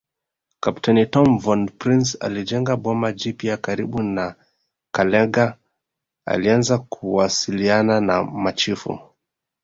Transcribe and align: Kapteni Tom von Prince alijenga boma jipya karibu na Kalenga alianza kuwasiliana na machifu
Kapteni 0.63 1.01
Tom 1.13 1.29
von 1.43 1.63
Prince 1.79 2.11
alijenga 2.17 2.75
boma 2.77 3.07
jipya 3.13 3.57
karibu 3.57 4.03
na 4.03 4.35
Kalenga 4.91 5.57
alianza 6.25 6.77
kuwasiliana 6.79 8.01
na 8.01 8.23
machifu 8.23 8.99